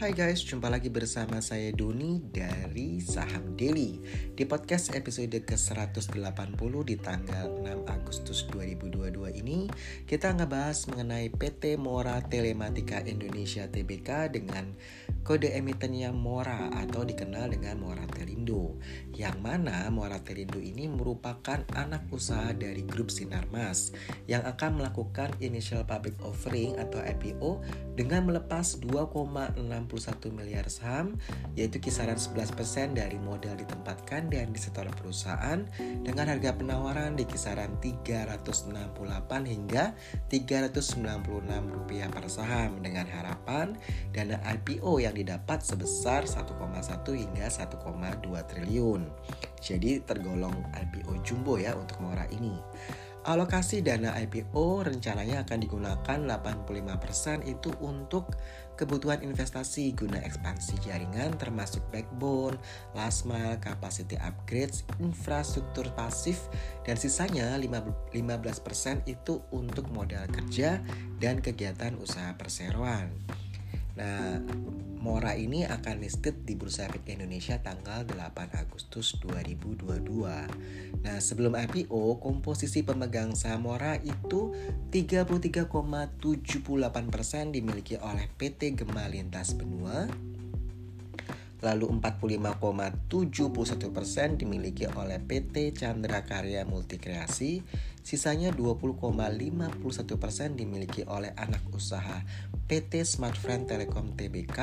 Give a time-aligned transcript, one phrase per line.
[0.00, 4.00] Hai guys, jumpa lagi bersama saya Doni dari Saham Daily.
[4.32, 9.68] Di podcast episode ke-180 di tanggal 6 Agustus 2022 ini
[10.08, 14.72] Kita ngebahas mengenai PT Mora Telematika Indonesia TBK dengan
[15.20, 18.80] kode emitennya Mora atau dikenal dengan Mora Telindo.
[19.12, 23.92] Yang mana Mora Telindo ini merupakan anak usaha dari grup Sinarmas
[24.24, 27.60] Yang akan melakukan initial public offering atau IPO
[28.00, 31.18] dengan melepas 2,6 61 miliar saham
[31.58, 35.66] yaitu kisaran 11% dari modal ditempatkan dan disetor perusahaan
[36.06, 38.94] dengan harga penawaran di kisaran 368
[39.50, 39.98] hingga
[40.30, 41.26] 396
[41.66, 43.74] rupiah per saham dengan harapan
[44.14, 46.54] dana IPO yang didapat sebesar 1,1
[47.10, 49.02] hingga 1,2 triliun.
[49.58, 52.56] Jadi tergolong IPO jumbo ya untuk Mora ini.
[53.20, 58.32] Alokasi dana IPO rencananya akan digunakan 85% itu untuk
[58.78, 62.56] kebutuhan investasi guna ekspansi jaringan termasuk backbone,
[62.92, 63.26] last
[63.60, 66.50] capacity upgrades, infrastruktur pasif,
[66.86, 68.14] dan sisanya 15%
[69.10, 70.80] itu untuk modal kerja
[71.18, 73.12] dan kegiatan usaha perseroan.
[74.00, 74.40] Nah,
[75.00, 79.96] Mora ini akan listed di Bursa Efek Indonesia tanggal 8 Agustus 2022.
[81.00, 84.52] Nah, sebelum IPO, komposisi pemegang saham Mora itu
[84.92, 86.20] 33,78%
[87.48, 90.04] dimiliki oleh PT Gemalintas Benua,
[91.64, 97.64] lalu 45,71% dimiliki oleh PT Chandra Karya Multikreasi,
[98.00, 99.80] sisanya 20,51%
[100.56, 102.24] dimiliki oleh anak usaha
[102.66, 104.58] PT Smart Friend Telekom Tbk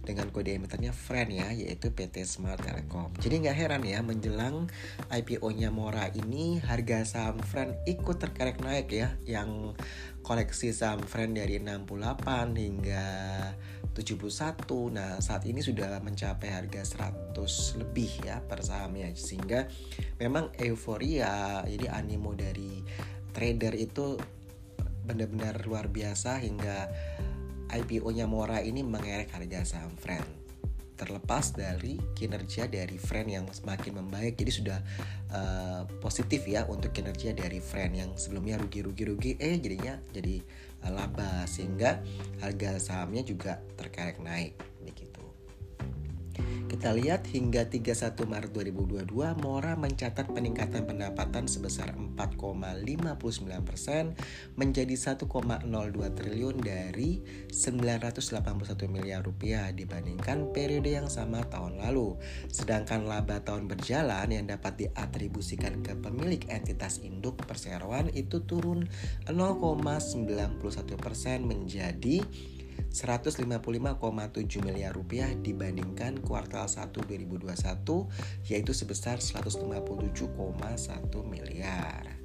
[0.00, 3.12] dengan kode emitennya Friend ya yaitu PT Smart Telekom.
[3.20, 4.66] Jadi nggak heran ya menjelang
[5.12, 9.76] IPO-nya Mora ini harga saham Friend ikut terkerek naik ya yang
[10.24, 13.06] koleksi saham Friend dari 68 hingga
[14.00, 14.64] 71.
[14.96, 16.82] Nah, saat ini sudah mencapai harga
[17.36, 19.68] 100 lebih ya per sahamnya sehingga
[20.16, 22.80] memang euforia jadi animo dari
[23.36, 24.16] trader itu
[25.04, 26.88] benar-benar luar biasa hingga
[27.70, 30.39] IPO-nya Mora ini mengerek harga saham Friend
[31.00, 34.36] terlepas dari kinerja dari Friend yang semakin membaik.
[34.36, 34.78] Jadi sudah
[35.32, 40.44] uh, positif ya untuk kinerja dari Friend yang sebelumnya rugi-rugi-rugi eh jadinya jadi
[40.84, 41.48] uh, laba.
[41.48, 42.04] Sehingga
[42.44, 44.69] harga sahamnya juga terkerek naik
[46.70, 49.10] kita lihat hingga 31 Maret 2022
[49.42, 54.14] Mora mencatat peningkatan pendapatan sebesar 4,59%
[54.54, 55.26] menjadi 1,02
[56.14, 62.14] triliun dari 981 miliar rupiah dibandingkan periode yang sama tahun lalu.
[62.54, 68.86] Sedangkan laba tahun berjalan yang dapat diatribusikan ke pemilik entitas induk perseroan itu turun
[69.26, 70.22] 0,91%
[71.42, 72.22] menjadi
[72.88, 78.08] 155,7 miliar rupiah dibandingkan kuartal 1 2021
[78.48, 80.28] yaitu sebesar 157,1
[81.24, 82.19] miliar.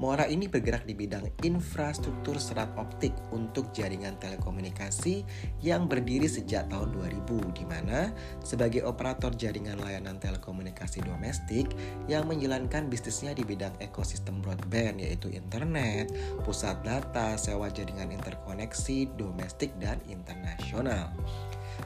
[0.00, 5.28] Mora ini bergerak di bidang infrastruktur serat optik untuk jaringan telekomunikasi
[5.60, 8.08] yang berdiri sejak tahun 2000 di mana
[8.40, 11.76] sebagai operator jaringan layanan telekomunikasi domestik
[12.08, 16.08] yang menjalankan bisnisnya di bidang ekosistem broadband yaitu internet,
[16.48, 21.12] pusat data, sewa jaringan interkoneksi domestik dan internasional.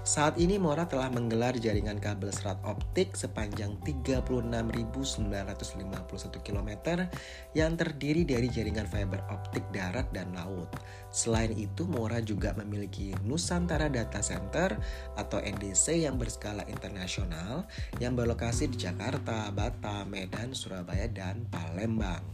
[0.02, 5.30] Saat ini Mora telah menggelar jaringan kabel serat optik sepanjang 36.951
[6.42, 6.70] km
[7.54, 10.66] yang terdiri dari jaringan fiber optik darat dan laut.
[11.14, 14.74] Selain itu, Mora juga memiliki Nusantara Data Center
[15.14, 17.70] atau NDC yang berskala internasional
[18.02, 22.26] yang berlokasi di Jakarta, Batam, Medan, Surabaya, dan Palembang.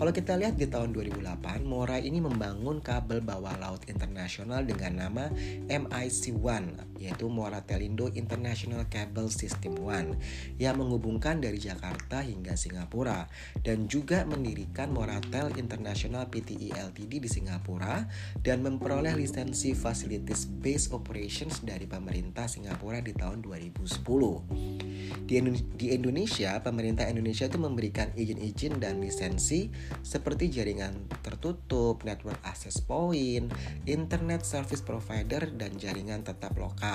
[0.00, 5.28] Kalau kita lihat di tahun 2008, Mora ini membangun kabel bawah laut internasional dengan nama
[5.68, 7.26] MIC-1 yaitu
[7.66, 10.14] Telindo International Cable System One
[10.56, 13.26] yang menghubungkan dari Jakarta hingga Singapura
[13.66, 18.06] dan juga mendirikan Moratel International Pte Ltd di Singapura
[18.40, 25.22] dan memperoleh lisensi Facilities Based Operations dari pemerintah Singapura di tahun 2010.
[25.22, 25.38] Di,
[25.78, 29.72] di Indonesia, pemerintah Indonesia itu memberikan izin-izin dan lisensi
[30.04, 33.48] seperti jaringan tertutup, network access point,
[33.88, 36.91] internet service provider, dan jaringan tetap lokal,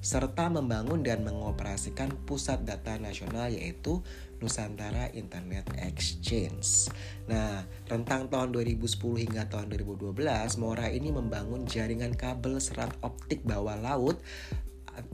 [0.00, 4.00] serta membangun dan mengoperasikan pusat data nasional yaitu
[4.38, 6.90] Nusantara Internet Exchange.
[7.26, 10.14] Nah, rentang tahun 2010 hingga tahun 2012,
[10.62, 14.22] Mora ini membangun jaringan kabel serat optik bawah laut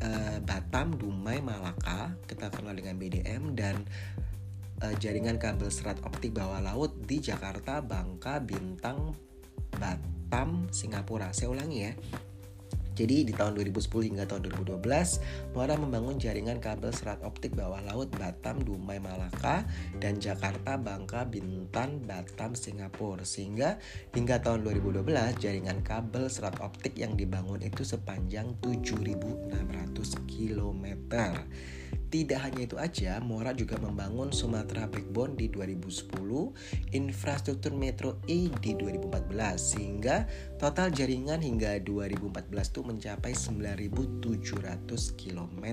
[0.05, 3.85] uh, Batam, Dumai, Malaka, kita kenal dengan BDM dan
[4.85, 9.17] uh, jaringan kabel serat optik bawah laut di Jakarta, Bangka, Bintang,
[9.77, 11.33] Batam, Singapura.
[11.33, 11.93] Saya ulangi ya.
[12.95, 14.81] Jadi di tahun 2010 hingga tahun 2012,
[15.51, 19.67] Muara membangun jaringan kabel serat optik bawah laut Batam, Dumai, Malaka,
[19.99, 23.27] dan Jakarta, Bangka, Bintan, Batam, Singapura.
[23.27, 23.83] Sehingga
[24.15, 25.03] hingga tahun 2012,
[25.43, 29.51] jaringan kabel serat optik yang dibangun itu sepanjang 7.600
[30.31, 30.85] km.
[32.15, 36.15] Tidak hanya itu aja, Mora juga membangun Sumatera Backbone di 2010,
[36.95, 40.23] infrastruktur Metro E di 2014, sehingga
[40.55, 44.31] total jaringan hingga 2014 itu mencapai 9.700
[45.19, 45.65] km.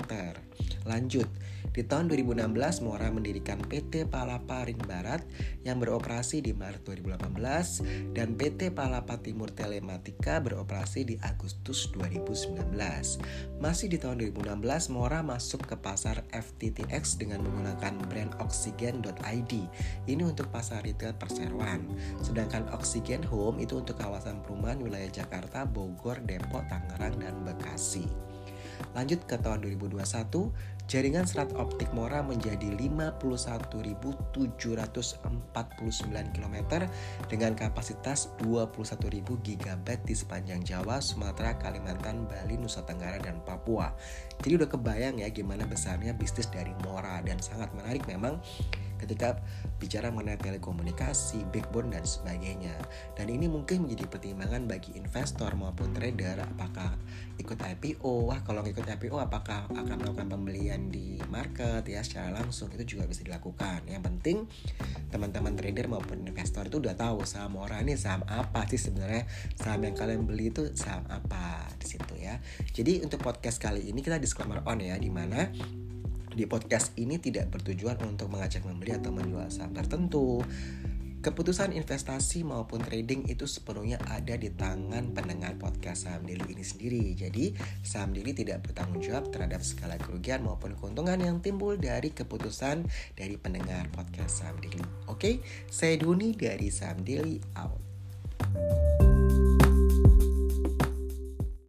[0.90, 1.30] Lanjut,
[1.72, 5.22] di tahun 2016 Mora mendirikan PT Palapa Ring Barat
[5.62, 12.76] yang beroperasi di Maret 2018 dan PT Palapa Timur Telematika beroperasi di Agustus 2019.
[13.62, 19.54] Masih di tahun 2016 Mora masuk ke pasar FTTX dengan menggunakan brand oxygen.id.
[20.08, 21.92] Ini untuk pasar retail perseroan.
[22.24, 28.31] Sedangkan Oxygen Home itu untuk kawasan perumahan wilayah Jakarta, Bogor, Depok, Tangerang, dan Bekasi.
[28.92, 30.02] Lanjut ke tahun 2021,
[30.92, 34.36] jaringan serat optik Mora menjadi 51.749
[36.36, 36.56] km
[37.32, 43.96] dengan kapasitas 21.000 GB di sepanjang Jawa, Sumatera, Kalimantan, Bali, Nusa Tenggara, dan Papua.
[44.44, 48.42] Jadi udah kebayang ya gimana besarnya bisnis dari Mora dan sangat menarik memang
[49.02, 49.42] ketika
[49.82, 52.78] bicara mengenai telekomunikasi, backbone dan sebagainya.
[53.18, 56.94] Dan ini mungkin menjadi pertimbangan bagi investor maupun trader apakah
[57.42, 58.30] ikut IPO.
[58.30, 63.10] Wah, kalau ikut IPO apakah akan melakukan pembelian di market ya secara langsung itu juga
[63.10, 63.90] bisa dilakukan.
[63.90, 64.38] Yang penting
[65.10, 69.26] teman-teman trader maupun investor itu udah tahu saham orang ini saham apa sih sebenarnya
[69.58, 72.38] saham yang kalian beli itu saham apa di situ ya.
[72.72, 75.50] Jadi untuk podcast kali ini kita disclaimer on ya di mana
[76.32, 80.42] di podcast ini tidak bertujuan untuk mengajak membeli atau menjual saham tertentu.
[81.22, 87.14] Keputusan investasi maupun trading itu sepenuhnya ada di tangan pendengar podcast Saham Daily ini sendiri.
[87.14, 87.54] Jadi,
[87.86, 93.38] Saham Daily tidak bertanggung jawab terhadap segala kerugian maupun keuntungan yang timbul dari keputusan dari
[93.38, 94.82] pendengar podcast Saham Daily.
[95.06, 97.78] Oke, saya Duni dari Saham Daily out.